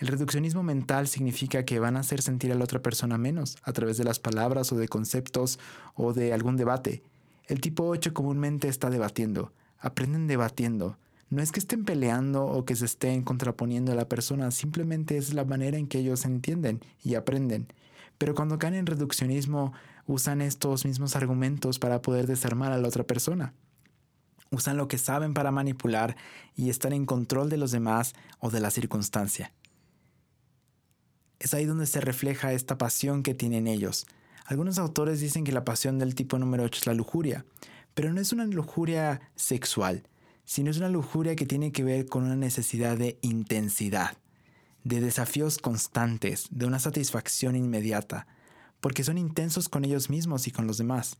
El 0.00 0.06
reduccionismo 0.06 0.62
mental 0.62 1.08
significa 1.08 1.66
que 1.66 1.78
van 1.78 1.98
a 1.98 2.00
hacer 2.00 2.22
sentir 2.22 2.50
a 2.52 2.54
la 2.54 2.64
otra 2.64 2.80
persona 2.80 3.18
menos 3.18 3.58
a 3.62 3.74
través 3.74 3.98
de 3.98 4.04
las 4.04 4.18
palabras 4.18 4.72
o 4.72 4.76
de 4.76 4.88
conceptos 4.88 5.58
o 5.94 6.14
de 6.14 6.32
algún 6.32 6.56
debate. 6.56 7.02
El 7.46 7.60
tipo 7.60 7.84
8 7.84 8.14
comúnmente 8.14 8.68
está 8.68 8.88
debatiendo, 8.88 9.52
aprenden 9.78 10.26
debatiendo. 10.26 10.96
No 11.28 11.42
es 11.42 11.52
que 11.52 11.60
estén 11.60 11.84
peleando 11.84 12.46
o 12.46 12.64
que 12.64 12.76
se 12.76 12.86
estén 12.86 13.22
contraponiendo 13.24 13.92
a 13.92 13.94
la 13.94 14.08
persona, 14.08 14.50
simplemente 14.52 15.18
es 15.18 15.34
la 15.34 15.44
manera 15.44 15.76
en 15.76 15.86
que 15.86 15.98
ellos 15.98 16.24
entienden 16.24 16.80
y 17.04 17.14
aprenden. 17.14 17.70
Pero 18.16 18.34
cuando 18.34 18.58
caen 18.58 18.76
en 18.76 18.86
reduccionismo, 18.86 19.74
usan 20.06 20.40
estos 20.40 20.86
mismos 20.86 21.14
argumentos 21.14 21.78
para 21.78 22.00
poder 22.00 22.26
desarmar 22.26 22.72
a 22.72 22.78
la 22.78 22.88
otra 22.88 23.04
persona 23.04 23.52
usan 24.52 24.76
lo 24.76 24.88
que 24.88 24.98
saben 24.98 25.32
para 25.32 25.52
manipular 25.52 26.16
y 26.56 26.70
estar 26.70 26.92
en 26.92 27.06
control 27.06 27.48
de 27.50 27.56
los 27.56 27.70
demás 27.70 28.14
o 28.40 28.50
de 28.50 28.58
la 28.58 28.70
circunstancia. 28.70 29.52
Es 31.40 31.52
ahí 31.52 31.64
donde 31.64 31.86
se 31.86 32.00
refleja 32.00 32.52
esta 32.52 32.78
pasión 32.78 33.24
que 33.24 33.34
tienen 33.34 33.66
ellos. 33.66 34.06
Algunos 34.46 34.78
autores 34.78 35.18
dicen 35.18 35.42
que 35.42 35.50
la 35.50 35.64
pasión 35.64 35.98
del 35.98 36.14
tipo 36.14 36.38
número 36.38 36.62
8 36.62 36.78
es 36.78 36.86
la 36.86 36.94
lujuria, 36.94 37.44
pero 37.94 38.12
no 38.12 38.20
es 38.20 38.32
una 38.32 38.44
lujuria 38.46 39.20
sexual, 39.34 40.06
sino 40.44 40.70
es 40.70 40.76
una 40.76 40.88
lujuria 40.88 41.34
que 41.34 41.46
tiene 41.46 41.72
que 41.72 41.82
ver 41.82 42.06
con 42.06 42.22
una 42.22 42.36
necesidad 42.36 42.96
de 42.96 43.18
intensidad, 43.22 44.16
de 44.84 45.00
desafíos 45.00 45.58
constantes, 45.58 46.46
de 46.52 46.66
una 46.66 46.78
satisfacción 46.78 47.56
inmediata, 47.56 48.28
porque 48.80 49.02
son 49.02 49.18
intensos 49.18 49.68
con 49.68 49.84
ellos 49.84 50.10
mismos 50.10 50.46
y 50.46 50.52
con 50.52 50.68
los 50.68 50.78
demás 50.78 51.18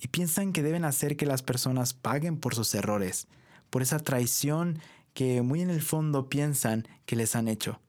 y 0.00 0.08
piensan 0.08 0.52
que 0.52 0.62
deben 0.62 0.84
hacer 0.84 1.16
que 1.16 1.26
las 1.26 1.42
personas 1.42 1.92
paguen 1.92 2.38
por 2.38 2.54
sus 2.54 2.74
errores, 2.74 3.28
por 3.68 3.82
esa 3.82 3.98
traición 3.98 4.80
que 5.12 5.42
muy 5.42 5.60
en 5.60 5.70
el 5.70 5.82
fondo 5.82 6.28
piensan 6.28 6.88
que 7.04 7.16
les 7.16 7.36
han 7.36 7.48
hecho. 7.48 7.80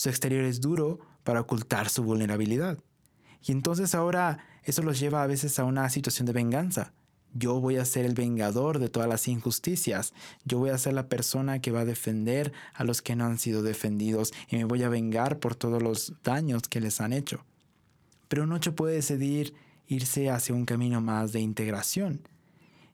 Su 0.00 0.08
exterior 0.08 0.44
es 0.44 0.62
duro 0.62 0.98
para 1.24 1.42
ocultar 1.42 1.90
su 1.90 2.02
vulnerabilidad. 2.02 2.78
Y 3.44 3.52
entonces 3.52 3.94
ahora 3.94 4.38
eso 4.64 4.80
los 4.80 4.98
lleva 4.98 5.22
a 5.22 5.26
veces 5.26 5.58
a 5.58 5.64
una 5.64 5.90
situación 5.90 6.24
de 6.24 6.32
venganza. 6.32 6.94
Yo 7.34 7.60
voy 7.60 7.76
a 7.76 7.84
ser 7.84 8.06
el 8.06 8.14
vengador 8.14 8.78
de 8.78 8.88
todas 8.88 9.10
las 9.10 9.28
injusticias. 9.28 10.14
Yo 10.46 10.56
voy 10.56 10.70
a 10.70 10.78
ser 10.78 10.94
la 10.94 11.10
persona 11.10 11.60
que 11.60 11.70
va 11.70 11.80
a 11.80 11.84
defender 11.84 12.50
a 12.72 12.84
los 12.84 13.02
que 13.02 13.14
no 13.14 13.26
han 13.26 13.38
sido 13.38 13.62
defendidos 13.62 14.32
y 14.48 14.56
me 14.56 14.64
voy 14.64 14.84
a 14.84 14.88
vengar 14.88 15.38
por 15.38 15.54
todos 15.54 15.82
los 15.82 16.14
daños 16.24 16.62
que 16.62 16.80
les 16.80 17.02
han 17.02 17.12
hecho. 17.12 17.44
Pero 18.28 18.44
un 18.44 18.52
ocho 18.52 18.74
puede 18.74 18.94
decidir 18.94 19.52
irse 19.86 20.30
hacia 20.30 20.54
un 20.54 20.64
camino 20.64 21.02
más 21.02 21.32
de 21.32 21.40
integración. 21.40 22.26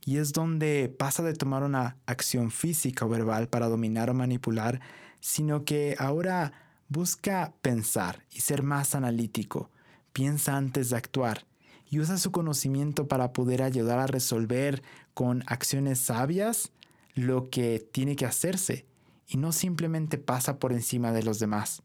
Y 0.05 0.17
es 0.17 0.33
donde 0.33 0.93
pasa 0.99 1.23
de 1.23 1.35
tomar 1.35 1.63
una 1.63 1.99
acción 2.07 2.51
física 2.51 3.07
o 3.07 3.09
verbal 3.09 3.47
para 3.47 3.69
dominar 3.69 4.11
o 4.11 4.15
manipular, 4.15 4.81
sino 5.21 5.65
que 5.65 5.95
ahora 6.01 6.66
busca 6.89 7.55
pensar 7.63 8.25
y 8.31 8.41
ser 8.41 8.63
más 8.63 8.95
analítico, 8.95 9.71
piensa 10.13 10.57
antes 10.57 10.91
de 10.91 10.97
actuar 10.97 11.47
y 11.89 12.01
usa 12.01 12.19
su 12.19 12.33
conocimiento 12.33 13.09
para 13.09 13.33
poder 13.33 13.63
ayudar 13.63 13.99
a 13.99 14.07
resolver 14.07 14.83
con 15.15 15.45
acciones 15.47 15.99
sabias 15.99 16.73
lo 17.15 17.49
que 17.49 17.79
tiene 17.93 18.17
que 18.17 18.27
hacerse 18.27 18.87
y 19.27 19.37
no 19.37 19.53
simplemente 19.53 20.19
pasa 20.19 20.59
por 20.59 20.73
encima 20.73 21.13
de 21.13 21.23
los 21.23 21.39
demás. 21.39 21.83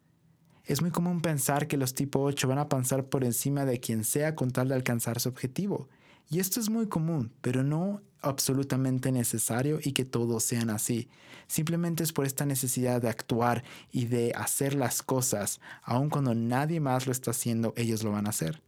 Es 0.65 0.81
muy 0.81 0.91
común 0.91 1.21
pensar 1.21 1.67
que 1.67 1.77
los 1.77 1.95
tipo 1.95 2.21
8 2.21 2.47
van 2.47 2.59
a 2.59 2.69
pasar 2.69 3.05
por 3.05 3.23
encima 3.23 3.65
de 3.65 3.79
quien 3.79 4.03
sea 4.03 4.35
con 4.35 4.51
tal 4.51 4.69
de 4.69 4.75
alcanzar 4.75 5.19
su 5.19 5.29
objetivo. 5.29 5.89
Y 6.29 6.39
esto 6.39 6.59
es 6.59 6.69
muy 6.69 6.87
común, 6.87 7.33
pero 7.41 7.63
no 7.63 8.01
absolutamente 8.21 9.11
necesario 9.11 9.79
y 9.83 9.93
que 9.93 10.05
todos 10.05 10.43
sean 10.43 10.69
así. 10.69 11.09
Simplemente 11.47 12.03
es 12.03 12.13
por 12.13 12.25
esta 12.25 12.45
necesidad 12.45 13.01
de 13.01 13.09
actuar 13.09 13.63
y 13.91 14.05
de 14.05 14.31
hacer 14.35 14.73
las 14.73 15.01
cosas, 15.01 15.59
aun 15.83 16.09
cuando 16.09 16.33
nadie 16.33 16.79
más 16.79 17.05
lo 17.05 17.11
está 17.11 17.31
haciendo, 17.31 17.73
ellos 17.75 18.03
lo 18.03 18.11
van 18.11 18.27
a 18.27 18.29
hacer. 18.29 18.61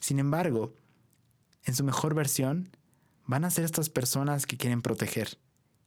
Sin 0.00 0.18
embargo, 0.18 0.74
en 1.64 1.74
su 1.74 1.84
mejor 1.84 2.14
versión, 2.14 2.76
van 3.26 3.44
a 3.44 3.50
ser 3.50 3.64
estas 3.64 3.88
personas 3.88 4.46
que 4.46 4.56
quieren 4.56 4.82
proteger. 4.82 5.38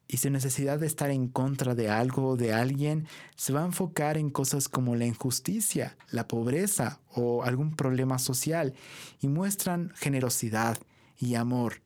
Y 0.07 0.17
su 0.17 0.29
necesidad 0.29 0.79
de 0.79 0.87
estar 0.87 1.09
en 1.09 1.27
contra 1.27 1.73
de 1.73 1.89
algo 1.89 2.29
o 2.29 2.37
de 2.37 2.53
alguien 2.53 3.07
se 3.35 3.53
va 3.53 3.63
a 3.63 3.65
enfocar 3.65 4.17
en 4.17 4.29
cosas 4.29 4.69
como 4.69 4.95
la 4.95 5.05
injusticia, 5.05 5.97
la 6.11 6.27
pobreza 6.27 6.99
o 7.11 7.43
algún 7.43 7.75
problema 7.75 8.19
social 8.19 8.73
y 9.19 9.27
muestran 9.27 9.91
generosidad 9.95 10.77
y 11.17 11.35
amor. 11.35 11.81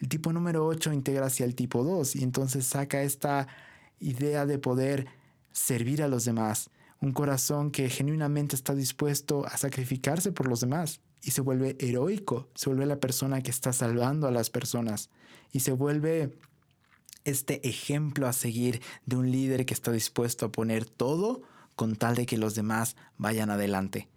El 0.00 0.08
tipo 0.08 0.32
número 0.32 0.66
8 0.66 0.92
integra 0.92 1.26
hacia 1.26 1.46
el 1.46 1.54
tipo 1.54 1.84
2 1.84 2.16
y 2.16 2.24
entonces 2.24 2.66
saca 2.66 3.02
esta 3.02 3.46
idea 4.00 4.46
de 4.46 4.58
poder 4.58 5.06
servir 5.52 6.02
a 6.02 6.08
los 6.08 6.24
demás, 6.24 6.70
un 7.00 7.12
corazón 7.12 7.70
que 7.70 7.88
genuinamente 7.88 8.56
está 8.56 8.74
dispuesto 8.74 9.46
a 9.46 9.56
sacrificarse 9.56 10.32
por 10.32 10.48
los 10.48 10.60
demás 10.60 11.00
y 11.22 11.32
se 11.32 11.40
vuelve 11.40 11.76
heroico, 11.78 12.48
se 12.54 12.70
vuelve 12.70 12.86
la 12.86 13.00
persona 13.00 13.42
que 13.42 13.50
está 13.50 13.72
salvando 13.72 14.26
a 14.26 14.30
las 14.30 14.50
personas 14.50 15.10
y 15.52 15.60
se 15.60 15.72
vuelve 15.72 16.36
este 17.24 17.66
ejemplo 17.68 18.26
a 18.26 18.32
seguir 18.32 18.80
de 19.06 19.16
un 19.16 19.30
líder 19.30 19.66
que 19.66 19.74
está 19.74 19.92
dispuesto 19.92 20.46
a 20.46 20.52
poner 20.52 20.84
todo 20.84 21.42
con 21.76 21.96
tal 21.96 22.14
de 22.14 22.26
que 22.26 22.38
los 22.38 22.54
demás 22.54 22.96
vayan 23.16 23.50
adelante. 23.50 24.08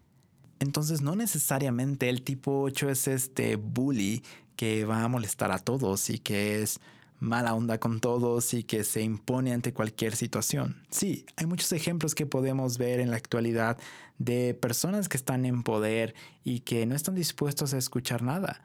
Entonces 0.59 1.01
no 1.01 1.15
necesariamente 1.15 2.09
el 2.09 2.21
tipo 2.21 2.61
8 2.61 2.89
es 2.89 3.07
este 3.07 3.57
bully 3.57 4.23
que 4.55 4.85
va 4.85 5.03
a 5.03 5.07
molestar 5.07 5.51
a 5.51 5.59
todos 5.59 6.09
y 6.09 6.19
que 6.19 6.61
es 6.61 6.79
mala 7.19 7.53
onda 7.53 7.79
con 7.79 7.99
todos 7.99 8.53
y 8.53 8.63
que 8.63 8.83
se 8.83 9.01
impone 9.01 9.53
ante 9.53 9.73
cualquier 9.73 10.15
situación. 10.15 10.81
Sí, 10.89 11.25
hay 11.37 11.45
muchos 11.45 11.71
ejemplos 11.71 12.15
que 12.15 12.25
podemos 12.25 12.77
ver 12.77 12.99
en 12.99 13.11
la 13.11 13.17
actualidad 13.17 13.77
de 14.19 14.53
personas 14.53 15.09
que 15.09 15.17
están 15.17 15.45
en 15.45 15.63
poder 15.63 16.13
y 16.43 16.59
que 16.59 16.85
no 16.85 16.95
están 16.95 17.15
dispuestos 17.15 17.73
a 17.73 17.77
escuchar 17.77 18.21
nada. 18.21 18.61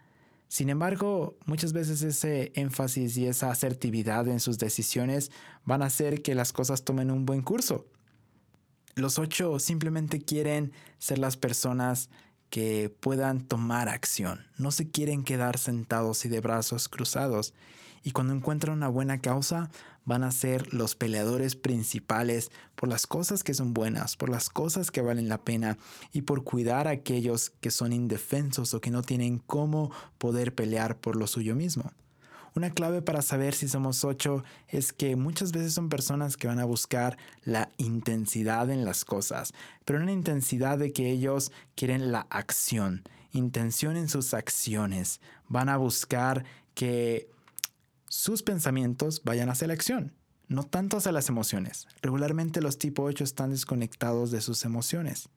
Sin 0.49 0.71
embargo, 0.71 1.37
muchas 1.45 1.75
veces 1.75 2.03
ese 2.03 2.53
énfasis 2.55 3.17
y 3.19 3.27
esa 3.27 3.51
asertividad 3.51 4.27
en 4.29 4.41
sus 4.41 4.59
decisiones 4.59 5.31
van 5.65 5.83
a 5.83 5.87
hacer 5.87 6.23
que 6.23 6.35
las 6.35 6.53
cosas 6.53 6.85
tomen 6.85 7.11
un 7.11 7.27
buen 7.27 7.43
curso. 7.43 7.87
Los 8.95 9.19
ocho 9.19 9.59
simplemente 9.59 10.21
quieren 10.21 10.73
ser 10.99 11.19
las 11.19 11.37
personas 11.37 12.09
que 12.51 12.95
puedan 13.01 13.47
tomar 13.47 13.89
acción. 13.89 14.47
No 14.57 14.71
se 14.71 14.91
quieren 14.91 15.23
quedar 15.23 15.59
sentados 15.59 16.25
y 16.25 16.29
de 16.29 16.41
brazos 16.41 16.89
cruzados. 16.89 17.53
Y 18.03 18.13
cuando 18.13 18.33
encuentran 18.33 18.77
una 18.77 18.89
buena 18.89 19.21
causa, 19.21 19.71
van 20.09 20.25
a 20.25 20.33
ser 20.33 20.73
los 20.73 20.95
peleadores 20.95 21.55
principales 21.55 22.51
por 22.75 22.89
las 22.89 23.07
cosas 23.07 23.45
que 23.45 23.53
son 23.53 23.75
buenas, 23.75 24.17
por 24.17 24.31
las 24.31 24.49
cosas 24.49 24.91
que 24.91 25.03
valen 25.03 25.29
la 25.29 25.45
pena 25.45 25.77
y 26.15 26.23
por 26.23 26.45
cuidar 26.45 26.89
a 26.89 26.93
aquellos 26.93 27.51
que 27.61 27.71
son 27.71 27.93
indefensos 27.93 28.73
o 28.73 28.81
que 28.81 28.91
no 28.91 29.03
tienen 29.03 29.37
cómo 29.39 29.91
poder 30.17 30.55
pelear 30.55 30.97
por 30.97 31.15
lo 31.15 31.27
suyo 31.27 31.55
mismo. 31.55 31.93
Una 32.55 32.71
clave 32.71 33.03
para 33.03 33.21
saber 33.21 33.53
si 33.53 33.69
somos 33.69 34.03
ocho 34.03 34.45
es 34.69 34.95
que 34.95 35.15
muchas 35.15 35.53
veces 35.53 35.75
son 35.75 35.91
personas 35.91 36.39
que 36.39 36.47
van 36.49 36.59
a 36.59 36.65
buscar 36.65 37.19
la 37.45 37.71
intensidad 37.77 38.71
en 38.71 38.87
las 38.87 39.05
cosas, 39.05 39.53
pero 39.85 40.01
una 40.01 40.13
intensidad 40.13 40.79
de 40.79 40.95
que 40.95 41.11
ellos 41.11 41.53
quieren 41.77 42.13
la 42.13 42.27
acción, 42.31 43.03
intención 43.33 43.99
en 43.99 44.09
sus 44.09 44.33
acciones. 44.33 45.21
Van 45.49 45.69
a 45.69 45.77
buscar 45.77 46.47
que 46.73 47.29
sus 48.09 48.43
pensamientos 48.43 49.23
vayan 49.25 49.51
hacia 49.51 49.69
la 49.69 49.75
acción, 49.75 50.15
no 50.49 50.63
tanto 50.63 50.97
hacia 50.97 51.13
las 51.13 51.29
emociones. 51.29 51.87
Regularmente 52.01 52.63
los 52.63 52.79
tipo 52.79 53.03
8 53.03 53.23
están 53.23 53.51
desconectados 53.51 54.31
de 54.31 54.41
sus 54.41 54.65
emociones. 54.65 55.29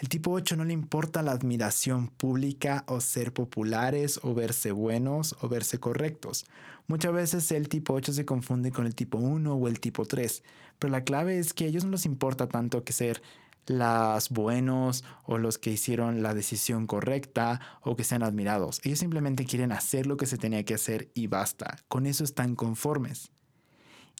El 0.00 0.08
tipo 0.08 0.32
8 0.32 0.56
no 0.56 0.64
le 0.64 0.72
importa 0.72 1.22
la 1.22 1.32
admiración 1.32 2.08
pública 2.08 2.84
o 2.88 3.00
ser 3.00 3.32
populares 3.32 4.18
o 4.22 4.34
verse 4.34 4.72
buenos 4.72 5.36
o 5.40 5.48
verse 5.48 5.78
correctos. 5.78 6.46
Muchas 6.88 7.12
veces 7.12 7.52
el 7.52 7.68
tipo 7.68 7.94
8 7.94 8.12
se 8.12 8.24
confunde 8.24 8.72
con 8.72 8.86
el 8.86 8.94
tipo 8.96 9.18
1 9.18 9.54
o 9.54 9.68
el 9.68 9.78
tipo 9.78 10.04
3, 10.04 10.42
pero 10.80 10.90
la 10.90 11.04
clave 11.04 11.38
es 11.38 11.54
que 11.54 11.64
a 11.64 11.68
ellos 11.68 11.84
no 11.84 11.92
les 11.92 12.06
importa 12.06 12.48
tanto 12.48 12.82
que 12.82 12.92
ser 12.92 13.22
las 13.66 14.30
buenos 14.30 15.04
o 15.24 15.38
los 15.38 15.58
que 15.58 15.70
hicieron 15.70 16.22
la 16.22 16.34
decisión 16.34 16.86
correcta 16.86 17.60
o 17.82 17.96
que 17.96 18.04
sean 18.04 18.22
admirados. 18.22 18.80
Ellos 18.84 18.98
simplemente 18.98 19.44
quieren 19.44 19.72
hacer 19.72 20.06
lo 20.06 20.16
que 20.16 20.26
se 20.26 20.38
tenía 20.38 20.64
que 20.64 20.74
hacer 20.74 21.10
y 21.14 21.26
basta. 21.26 21.78
Con 21.88 22.06
eso 22.06 22.24
están 22.24 22.54
conformes. 22.54 23.30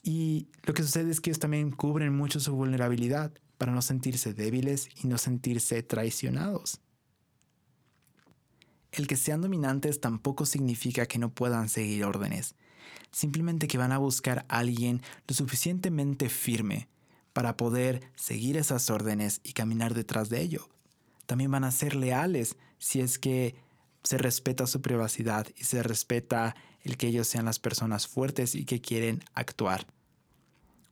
Y 0.02 0.48
lo 0.64 0.74
que 0.74 0.82
sucede 0.82 1.10
es 1.10 1.20
que 1.20 1.30
ellos 1.30 1.38
también 1.38 1.70
cubren 1.70 2.14
mucho 2.14 2.40
su 2.40 2.54
vulnerabilidad 2.54 3.32
para 3.58 3.72
no 3.72 3.82
sentirse 3.82 4.34
débiles 4.34 4.88
y 5.02 5.06
no 5.08 5.18
sentirse 5.18 5.82
traicionados. 5.82 6.80
El 8.92 9.06
que 9.06 9.16
sean 9.16 9.40
dominantes 9.40 10.00
tampoco 10.00 10.46
significa 10.46 11.06
que 11.06 11.18
no 11.18 11.32
puedan 11.34 11.68
seguir 11.68 12.04
órdenes, 12.04 12.54
simplemente 13.10 13.66
que 13.66 13.78
van 13.78 13.92
a 13.92 13.98
buscar 13.98 14.46
a 14.48 14.58
alguien 14.58 15.02
lo 15.26 15.34
suficientemente 15.34 16.28
firme 16.28 16.88
para 17.34 17.58
poder 17.58 18.00
seguir 18.14 18.56
esas 18.56 18.88
órdenes 18.88 19.42
y 19.44 19.52
caminar 19.52 19.92
detrás 19.92 20.30
de 20.30 20.40
ello. 20.40 20.70
También 21.26 21.50
van 21.50 21.64
a 21.64 21.70
ser 21.70 21.96
leales 21.96 22.56
si 22.78 23.00
es 23.00 23.18
que 23.18 23.56
se 24.02 24.16
respeta 24.16 24.66
su 24.66 24.80
privacidad 24.80 25.46
y 25.56 25.64
se 25.64 25.82
respeta 25.82 26.54
el 26.82 26.96
que 26.96 27.08
ellos 27.08 27.26
sean 27.26 27.44
las 27.44 27.58
personas 27.58 28.06
fuertes 28.06 28.54
y 28.54 28.64
que 28.64 28.80
quieren 28.80 29.22
actuar. 29.34 29.86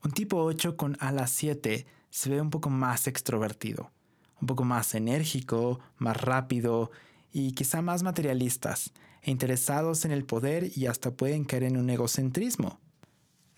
Un 0.02 0.10
tipo 0.10 0.42
8 0.42 0.76
con 0.76 0.96
ala 0.98 1.26
7 1.26 1.86
se 2.10 2.30
ve 2.30 2.40
un 2.40 2.50
poco 2.50 2.70
más 2.70 3.06
extrovertido, 3.06 3.92
un 4.40 4.46
poco 4.46 4.64
más 4.64 4.94
enérgico, 4.94 5.78
más 5.98 6.16
rápido 6.16 6.90
y 7.32 7.52
quizá 7.52 7.82
más 7.82 8.02
materialistas, 8.02 8.92
e 9.22 9.30
interesados 9.30 10.04
en 10.04 10.10
el 10.10 10.24
poder 10.24 10.76
y 10.76 10.86
hasta 10.86 11.12
pueden 11.12 11.44
caer 11.44 11.62
en 11.62 11.76
un 11.76 11.88
egocentrismo. 11.88 12.80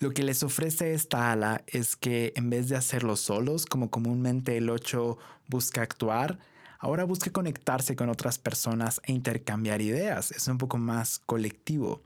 Lo 0.00 0.12
que 0.12 0.22
les 0.22 0.42
ofrece 0.42 0.94
esta 0.94 1.32
ala 1.32 1.62
es 1.66 1.96
que 1.96 2.32
en 2.36 2.50
vez 2.50 2.68
de 2.68 2.76
hacerlo 2.76 3.16
solos, 3.16 3.66
como 3.66 3.90
comúnmente 3.90 4.56
el 4.56 4.68
8 4.68 5.16
busca 5.48 5.82
actuar, 5.82 6.38
ahora 6.78 7.04
busca 7.04 7.30
conectarse 7.30 7.96
con 7.96 8.08
otras 8.08 8.38
personas 8.38 9.00
e 9.04 9.12
intercambiar 9.12 9.80
ideas. 9.80 10.30
Es 10.32 10.48
un 10.48 10.58
poco 10.58 10.78
más 10.78 11.20
colectivo. 11.20 12.02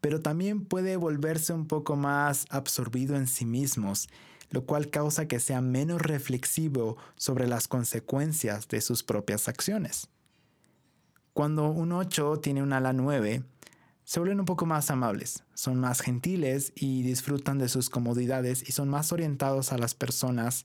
Pero 0.00 0.20
también 0.20 0.64
puede 0.64 0.96
volverse 0.96 1.52
un 1.52 1.66
poco 1.66 1.96
más 1.96 2.46
absorbido 2.50 3.16
en 3.16 3.26
sí 3.26 3.44
mismos 3.44 4.08
lo 4.50 4.64
cual 4.64 4.90
causa 4.90 5.28
que 5.28 5.40
sea 5.40 5.60
menos 5.60 6.00
reflexivo 6.00 6.96
sobre 7.16 7.46
las 7.46 7.68
consecuencias 7.68 8.68
de 8.68 8.80
sus 8.80 9.02
propias 9.02 9.48
acciones. 9.48 10.08
Cuando 11.34 11.68
un 11.70 11.92
8 11.92 12.40
tiene 12.40 12.62
un 12.62 12.72
ala 12.72 12.92
9, 12.92 13.42
se 14.08 14.20
vuelven 14.20 14.40
un 14.40 14.46
poco 14.46 14.64
más 14.64 14.90
amables, 14.90 15.44
son 15.52 15.78
más 15.78 16.00
gentiles 16.00 16.72
y 16.74 17.02
disfrutan 17.02 17.58
de 17.58 17.68
sus 17.68 17.90
comodidades 17.90 18.66
y 18.66 18.72
son 18.72 18.88
más 18.88 19.12
orientados 19.12 19.70
a 19.70 19.76
las 19.76 19.94
personas 19.94 20.64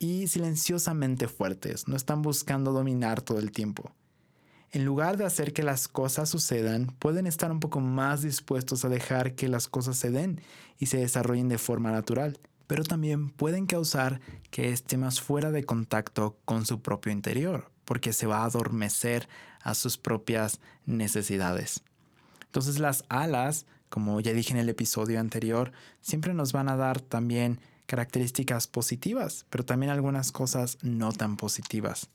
y 0.00 0.26
silenciosamente 0.26 1.28
fuertes, 1.28 1.86
no 1.86 1.94
están 1.94 2.20
buscando 2.20 2.72
dominar 2.72 3.22
todo 3.22 3.38
el 3.38 3.52
tiempo. 3.52 3.92
En 4.72 4.84
lugar 4.84 5.16
de 5.18 5.24
hacer 5.24 5.52
que 5.52 5.62
las 5.62 5.86
cosas 5.86 6.30
sucedan, 6.30 6.88
pueden 6.98 7.28
estar 7.28 7.52
un 7.52 7.60
poco 7.60 7.78
más 7.78 8.22
dispuestos 8.22 8.84
a 8.84 8.88
dejar 8.88 9.36
que 9.36 9.46
las 9.46 9.68
cosas 9.68 9.96
se 9.96 10.10
den 10.10 10.40
y 10.76 10.86
se 10.86 10.96
desarrollen 10.96 11.48
de 11.48 11.58
forma 11.58 11.92
natural 11.92 12.40
pero 12.66 12.84
también 12.84 13.30
pueden 13.30 13.66
causar 13.66 14.20
que 14.52 14.70
esté 14.70 14.96
más 14.96 15.20
fuera 15.20 15.50
de 15.50 15.64
contacto 15.64 16.38
con 16.44 16.66
su 16.66 16.80
propio 16.82 17.10
interior, 17.10 17.68
porque 17.84 18.12
se 18.12 18.28
va 18.28 18.42
a 18.42 18.44
adormecer 18.44 19.28
a 19.60 19.74
sus 19.74 19.98
propias 19.98 20.60
necesidades. 20.86 21.82
Entonces 22.50 22.80
las 22.80 23.04
alas, 23.08 23.64
como 23.90 24.20
ya 24.20 24.32
dije 24.32 24.50
en 24.52 24.58
el 24.58 24.68
episodio 24.68 25.20
anterior, 25.20 25.70
siempre 26.00 26.34
nos 26.34 26.52
van 26.52 26.68
a 26.68 26.74
dar 26.74 27.00
también 27.00 27.60
características 27.86 28.66
positivas, 28.66 29.46
pero 29.50 29.64
también 29.64 29.92
algunas 29.92 30.32
cosas 30.32 30.76
no 30.82 31.12
tan 31.12 31.36
positivas. 31.36 32.08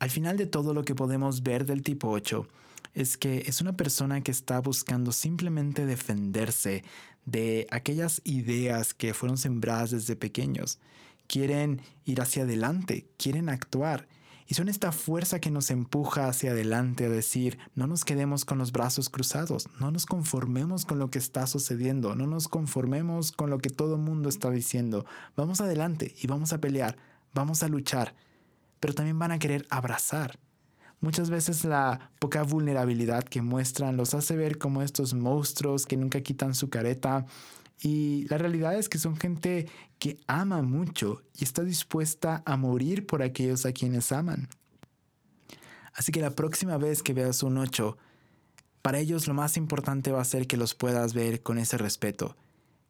Al 0.00 0.10
final 0.10 0.36
de 0.36 0.46
todo 0.46 0.74
lo 0.74 0.84
que 0.84 0.96
podemos 0.96 1.44
ver 1.44 1.66
del 1.66 1.84
tipo 1.84 2.08
8 2.08 2.48
es 2.94 3.16
que 3.16 3.44
es 3.46 3.60
una 3.60 3.76
persona 3.76 4.22
que 4.22 4.32
está 4.32 4.60
buscando 4.60 5.12
simplemente 5.12 5.86
defenderse 5.86 6.82
de 7.24 7.68
aquellas 7.70 8.20
ideas 8.24 8.92
que 8.92 9.14
fueron 9.14 9.38
sembradas 9.38 9.92
desde 9.92 10.16
pequeños. 10.16 10.80
Quieren 11.28 11.80
ir 12.04 12.20
hacia 12.20 12.42
adelante, 12.42 13.06
quieren 13.16 13.50
actuar. 13.50 14.08
Y 14.50 14.54
son 14.54 14.70
esta 14.70 14.92
fuerza 14.92 15.40
que 15.40 15.50
nos 15.50 15.70
empuja 15.70 16.26
hacia 16.26 16.52
adelante 16.52 17.04
a 17.04 17.10
decir, 17.10 17.58
no 17.74 17.86
nos 17.86 18.06
quedemos 18.06 18.46
con 18.46 18.56
los 18.56 18.72
brazos 18.72 19.10
cruzados, 19.10 19.68
no 19.78 19.90
nos 19.90 20.06
conformemos 20.06 20.86
con 20.86 20.98
lo 20.98 21.10
que 21.10 21.18
está 21.18 21.46
sucediendo, 21.46 22.14
no 22.14 22.26
nos 22.26 22.48
conformemos 22.48 23.30
con 23.30 23.50
lo 23.50 23.58
que 23.58 23.68
todo 23.68 23.96
el 23.96 24.00
mundo 24.00 24.30
está 24.30 24.50
diciendo. 24.50 25.04
Vamos 25.36 25.60
adelante 25.60 26.14
y 26.20 26.26
vamos 26.26 26.54
a 26.54 26.62
pelear, 26.62 26.96
vamos 27.34 27.62
a 27.62 27.68
luchar. 27.68 28.14
Pero 28.80 28.94
también 28.94 29.18
van 29.18 29.32
a 29.32 29.38
querer 29.38 29.66
abrazar, 29.68 30.38
Muchas 31.00 31.30
veces 31.30 31.64
la 31.64 32.10
poca 32.18 32.42
vulnerabilidad 32.42 33.22
que 33.22 33.40
muestran 33.40 33.96
los 33.96 34.14
hace 34.14 34.36
ver 34.36 34.58
como 34.58 34.82
estos 34.82 35.14
monstruos 35.14 35.86
que 35.86 35.96
nunca 35.96 36.22
quitan 36.22 36.54
su 36.56 36.70
careta. 36.70 37.24
Y 37.80 38.26
la 38.28 38.38
realidad 38.38 38.76
es 38.76 38.88
que 38.88 38.98
son 38.98 39.16
gente 39.16 39.68
que 39.98 40.18
ama 40.26 40.62
mucho 40.62 41.22
y 41.38 41.44
está 41.44 41.62
dispuesta 41.62 42.42
a 42.44 42.56
morir 42.56 43.06
por 43.06 43.22
aquellos 43.22 43.66
a 43.66 43.72
quienes 43.72 44.10
aman. 44.12 44.48
Así 45.94 46.12
que 46.12 46.20
la 46.20 46.30
próxima 46.30 46.76
vez 46.78 47.02
que 47.02 47.14
veas 47.14 47.42
un 47.42 47.58
8, 47.58 47.96
para 48.82 48.98
ellos 48.98 49.26
lo 49.26 49.34
más 49.34 49.56
importante 49.56 50.12
va 50.12 50.20
a 50.20 50.24
ser 50.24 50.46
que 50.46 50.56
los 50.56 50.74
puedas 50.74 51.14
ver 51.14 51.42
con 51.42 51.58
ese 51.58 51.78
respeto, 51.78 52.36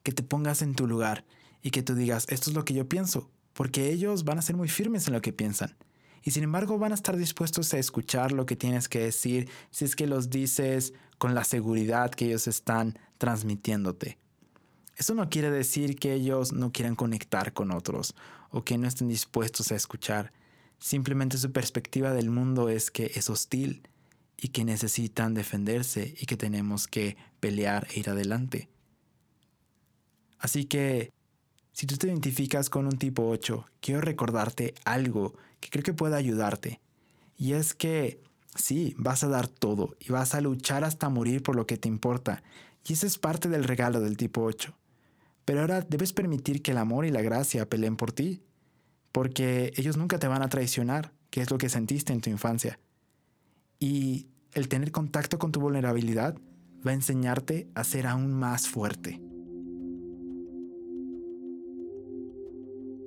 que 0.03 0.13
te 0.13 0.23
pongas 0.23 0.63
en 0.63 0.75
tu 0.75 0.87
lugar 0.87 1.25
y 1.63 1.71
que 1.71 1.83
tú 1.83 1.95
digas, 1.95 2.27
esto 2.29 2.51
es 2.51 2.57
lo 2.57 2.65
que 2.65 2.75
yo 2.75 2.89
pienso, 2.89 3.31
porque 3.53 3.91
ellos 3.91 4.25
van 4.25 4.39
a 4.39 4.43
ser 4.43 4.57
muy 4.57 4.69
firmes 4.69 5.07
en 5.07 5.15
lo 5.15 5.21
que 5.21 5.33
piensan 5.33 5.77
y 6.23 6.31
sin 6.31 6.45
embargo 6.45 6.79
van 6.79 6.93
a 6.93 6.95
estar 6.95 7.17
dispuestos 7.17 7.73
a 7.73 7.79
escuchar 7.79 8.33
lo 8.33 8.47
que 8.47 8.57
tienes 8.57 8.89
que 8.89 9.01
decir 9.01 9.49
si 9.71 9.85
es 9.85 9.97
que 9.97 10.07
los 10.07 10.31
dices 10.31 10.93
con 11.17 11.35
la 11.35 11.45
seguridad 11.45 12.11
que 12.11 12.27
ellos 12.27 12.47
están 12.47 12.99
transmitiéndote. 13.19 14.19
Eso 14.99 15.15
no 15.15 15.31
quiere 15.31 15.51
decir 15.51 15.97
que 15.97 16.13
ellos 16.13 16.53
no 16.53 16.73
quieran 16.73 16.97
conectar 16.97 17.53
con 17.53 17.71
otros 17.71 18.17
o 18.51 18.65
que 18.65 18.77
no 18.79 18.89
estén 18.89 19.07
dispuestos 19.07 19.71
a 19.71 19.77
escuchar. 19.77 20.33
Simplemente 20.81 21.39
su 21.39 21.53
perspectiva 21.53 22.13
del 22.13 22.31
mundo 22.31 22.69
es 22.69 22.91
que 22.91 23.13
es 23.15 23.31
hostil 23.31 23.89
y 24.37 24.49
que 24.49 24.65
necesitan 24.65 25.35
defenderse 25.35 26.17
y 26.21 26.27
que 26.27 26.37
tenemos 26.37 26.89
que 26.89 27.17
pelear 27.39 27.87
e 27.95 28.01
ir 28.01 28.11
adelante. 28.11 28.69
Así 30.41 30.65
que 30.65 31.13
si 31.73 31.87
tú 31.87 31.97
te 31.97 32.09
identificas 32.09 32.69
con 32.69 32.87
un 32.87 32.99
tipo 32.99 33.29
8, 33.29 33.67
quiero 33.81 34.01
recordarte 34.01 34.75
algo 34.85 35.37
que 35.61 35.71
creo 35.71 35.85
que 35.85 35.95
puede 35.95 36.17
ayudarte. 36.17 36.81
Y 37.37 37.53
es 37.53 37.73
que 37.73 38.21
sí, 38.57 38.97
vas 38.99 39.23
a 39.23 39.29
dar 39.29 39.47
todo 39.47 39.97
y 40.01 40.11
vas 40.11 40.35
a 40.35 40.41
luchar 40.41 40.83
hasta 40.83 41.09
morir 41.09 41.45
por 41.45 41.55
lo 41.55 41.69
que 41.69 41.77
te 41.77 41.87
importa. 41.87 42.43
Y 42.85 42.95
ese 42.95 43.07
es 43.07 43.17
parte 43.17 43.49
del 43.49 43.63
regalo 43.63 44.01
del 44.01 44.17
tipo 44.17 44.43
8. 44.43 44.75
Pero 45.49 45.63
ahora 45.63 45.81
debes 45.81 46.13
permitir 46.13 46.61
que 46.61 46.73
el 46.73 46.77
amor 46.77 47.07
y 47.07 47.11
la 47.11 47.23
gracia 47.23 47.67
peleen 47.67 47.97
por 47.97 48.13
ti. 48.13 48.43
Porque 49.13 49.73
ellos 49.77 49.97
nunca 49.97 50.19
te 50.19 50.29
van 50.29 50.43
a 50.43 50.51
traicionar, 50.51 51.15
que 51.31 51.41
es 51.41 51.51
lo 51.51 51.57
que 51.57 51.71
sentiste 51.71 52.13
en 52.13 52.21
tu 52.21 52.29
infancia. 52.29 52.79
Y 53.79 54.29
el 54.53 54.69
tener 54.69 54.93
contacto 54.93 55.39
con 55.39 55.51
tu 55.51 55.59
vulnerabilidad 55.59 56.37
va 56.87 56.91
a 56.91 56.95
enseñarte 56.95 57.67
a 57.75 57.83
ser 57.85 58.07
aún 58.07 58.31
más 58.35 58.69
fuerte. 58.69 59.23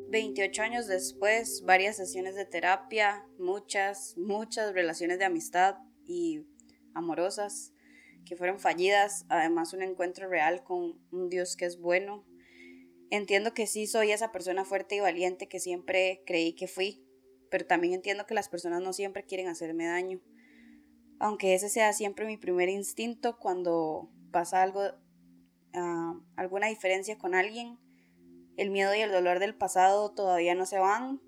28 0.09 0.63
años 0.63 0.87
después, 0.87 1.61
varias 1.63 1.97
sesiones 1.97 2.33
de 2.33 2.45
terapia, 2.45 3.23
muchas, 3.37 4.17
muchas 4.17 4.73
relaciones 4.73 5.19
de 5.19 5.25
amistad 5.25 5.75
y 6.07 6.47
amorosas 6.95 7.71
que 8.25 8.35
fueron 8.35 8.59
fallidas, 8.59 9.27
además 9.29 9.73
un 9.73 9.83
encuentro 9.83 10.27
real 10.27 10.63
con 10.63 10.99
un 11.11 11.29
Dios 11.29 11.55
que 11.55 11.65
es 11.65 11.79
bueno. 11.79 12.30
Entiendo 13.11 13.53
que 13.53 13.67
sí 13.67 13.87
soy 13.87 14.11
esa 14.11 14.31
persona 14.31 14.63
fuerte 14.63 14.95
y 14.95 15.01
valiente 15.01 15.49
que 15.49 15.59
siempre 15.59 16.23
creí 16.25 16.53
que 16.53 16.67
fui, 16.67 17.05
pero 17.49 17.65
también 17.65 17.93
entiendo 17.93 18.25
que 18.25 18.33
las 18.33 18.47
personas 18.47 18.81
no 18.81 18.93
siempre 18.93 19.25
quieren 19.25 19.49
hacerme 19.49 19.85
daño. 19.85 20.21
Aunque 21.19 21.53
ese 21.53 21.67
sea 21.67 21.91
siempre 21.91 22.25
mi 22.25 22.37
primer 22.37 22.69
instinto 22.69 23.37
cuando 23.37 24.09
pasa 24.31 24.63
algo, 24.63 24.81
ah, 25.73 26.19
alguna 26.37 26.67
diferencia 26.67 27.17
con 27.17 27.35
alguien, 27.35 27.77
el 28.55 28.71
miedo 28.71 28.95
y 28.95 29.01
el 29.01 29.11
dolor 29.11 29.39
del 29.39 29.55
pasado 29.55 30.13
todavía 30.13 30.55
no 30.55 30.65
se 30.65 30.79
van, 30.79 31.21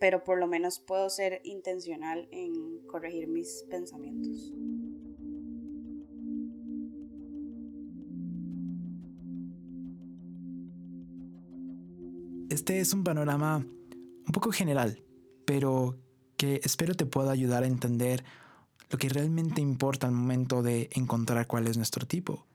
pero 0.00 0.24
por 0.24 0.40
lo 0.40 0.48
menos 0.48 0.80
puedo 0.80 1.08
ser 1.08 1.40
intencional 1.44 2.28
en 2.32 2.84
corregir 2.88 3.28
mis 3.28 3.64
pensamientos. 3.70 4.52
Este 12.60 12.78
es 12.78 12.92
un 12.92 13.04
panorama 13.04 13.56
un 13.56 14.32
poco 14.34 14.52
general, 14.52 15.02
pero 15.46 15.98
que 16.36 16.60
espero 16.62 16.94
te 16.94 17.06
pueda 17.06 17.32
ayudar 17.32 17.62
a 17.62 17.66
entender 17.66 18.22
lo 18.90 18.98
que 18.98 19.08
realmente 19.08 19.62
importa 19.62 20.06
al 20.06 20.12
momento 20.12 20.62
de 20.62 20.90
encontrar 20.92 21.46
cuál 21.46 21.68
es 21.68 21.78
nuestro 21.78 22.06
tipo, 22.06 22.46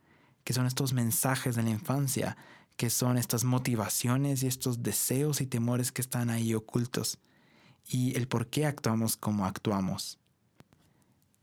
que 0.43 0.53
son 0.53 0.67
estos 0.67 0.93
mensajes 0.93 1.55
de 1.55 1.63
la 1.63 1.71
infancia 1.71 2.37
que 2.77 2.91
son 2.91 3.17
estas 3.17 3.45
motivaciones 3.45 4.43
y 4.43 4.47
estos 4.47 4.83
deseos 4.83 5.41
y 5.41 5.47
temores 5.47 5.91
que 5.91 6.03
están 6.03 6.29
ahí 6.29 6.53
ocultos 6.53 7.17
y 7.89 8.15
el 8.15 8.27
por 8.27 8.45
qué 8.45 8.67
actuamos 8.67 9.17
como 9.17 9.47
actuamos. 9.47 10.19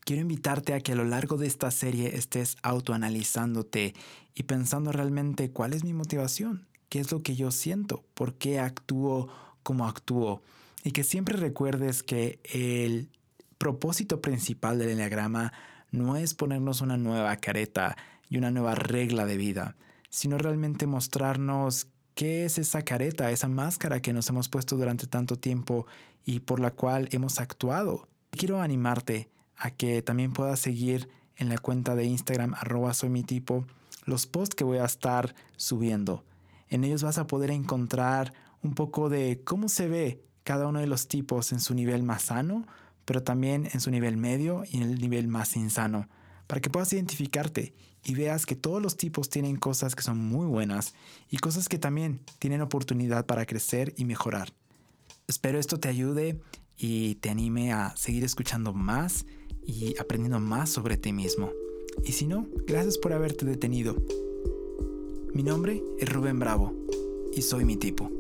Quiero 0.05 0.23
invitarte 0.23 0.75
a 0.75 0.81
que 0.81 0.93
a 0.93 0.97
lo 0.97 1.05
largo 1.05 1.37
de 1.37 1.49
esta 1.49 1.73
serie 1.73 2.15
estés 2.15 2.57
autoanalizándote 2.63 3.95
y 4.37 4.45
pensando 4.45 4.93
realmente 4.93 5.51
cuál 5.51 5.73
es 5.73 5.83
mi 5.83 5.95
motivación, 5.95 6.69
qué 6.93 7.01
es 7.01 7.11
lo 7.11 7.23
que 7.23 7.35
yo 7.35 7.51
siento, 7.51 8.05
por 8.13 8.35
qué 8.35 8.61
actúo 8.61 9.31
como 9.63 9.87
actúo 9.87 10.43
y 10.85 10.91
que 10.91 11.05
siempre 11.05 11.39
recuerdes 11.39 12.03
que 12.03 12.39
el 12.45 13.09
propósito 13.57 14.21
principal 14.21 14.79
del 14.79 14.91
enneagrama 14.91 15.55
no 15.91 16.19
es 16.19 16.35
ponernos 16.35 16.83
una 16.83 16.99
nueva 16.99 17.35
careta 17.37 17.97
y 18.29 18.37
una 18.37 18.51
nueva 18.51 18.75
regla 18.75 19.25
de 19.25 19.39
vida, 19.39 19.75
sino 20.11 20.37
realmente 20.37 20.87
mostrarnos 20.87 21.87
qué 22.15 22.45
es 22.45 22.59
esa 22.59 22.83
careta, 22.83 23.31
esa 23.31 23.49
máscara 23.49 24.03
que 24.03 24.13
nos 24.13 24.29
hemos 24.29 24.51
puesto 24.51 24.77
durante 24.77 25.07
tanto 25.07 25.39
tiempo 25.39 25.87
y 26.27 26.41
por 26.41 26.61
la 26.61 26.73
cual 26.73 27.09
hemos 27.13 27.41
actuado. 27.41 28.07
Quiero 28.33 28.61
animarte 28.61 29.31
a 29.57 29.71
que 29.71 30.03
también 30.03 30.35
puedas 30.35 30.61
seguir 30.61 31.09
en 31.37 31.49
la 31.49 31.57
cuenta 31.57 31.95
de 31.95 32.05
Instagram 32.05 32.53
arroba 32.53 32.93
los 34.05 34.27
posts 34.27 34.55
que 34.55 34.65
voy 34.65 34.77
a 34.77 34.85
estar 34.85 35.35
subiendo. 35.57 36.23
En 36.73 36.85
ellos 36.85 37.03
vas 37.03 37.19
a 37.19 37.27
poder 37.27 37.51
encontrar 37.51 38.33
un 38.63 38.75
poco 38.75 39.09
de 39.09 39.43
cómo 39.45 39.69
se 39.69 39.89
ve 39.89 40.25
cada 40.43 40.67
uno 40.67 40.81
de 40.81 40.87
los 40.87 41.07
tipos 41.07 41.53
en 41.53 41.61
su 41.61 41.75
nivel 41.75 42.03
más 42.03 42.23
sano, 42.23 42.67
pero 43.05 43.23
también 43.23 43.69
en 43.73 43.81
su 43.81 43.91
nivel 43.91 44.17
medio 44.17 44.65
y 44.71 44.79
en 44.79 44.85
el 44.85 44.99
nivel 44.99 45.29
más 45.29 45.55
insano 45.55 46.09
para 46.47 46.61
que 46.61 46.71
puedas 46.71 46.93
identificarte 46.93 47.75
y 48.05 48.15
veas 48.15 48.47
que 48.47 48.57
todos 48.57 48.83
los 48.83 48.97
tipos 48.97 49.29
tienen 49.29 49.57
cosas 49.57 49.95
que 49.95 50.03
son 50.03 50.19
muy 50.19 50.47
buenas 50.47 50.95
y 51.31 51.39
cosas 51.39 51.69
que 51.69 51.79
también 51.79 52.21
tienen 52.39 52.61
oportunidad 52.61 53.27
para 53.27 53.47
crecer 53.47 53.95
y 53.97 54.05
mejorar. 54.05 54.53
Espero 55.27 55.59
esto 55.59 55.79
te 55.79 55.89
ayude 55.89 56.41
y 56.77 57.17
te 57.17 57.31
anime 57.31 57.73
a 57.73 57.95
seguir 57.97 58.25
escuchando 58.25 58.73
más 58.73 59.25
y 59.67 59.95
aprendiendo 59.99 60.41
más 60.41 60.71
sobre 60.71 60.97
ti 60.97 61.13
mismo. 61.13 61.51
Y 62.05 62.13
si 62.13 62.27
no, 62.27 62.47
gracias 62.67 62.99
por 62.99 63.13
haberte 63.13 63.45
detenido. 63.45 63.97
Mi 65.35 65.43
nombre 65.43 65.83
es 65.99 66.13
Rubén 66.13 66.39
Bravo 66.39 66.75
y 67.33 67.41
soy 67.41 67.65
mi 67.65 67.77
tipo. 67.77 68.11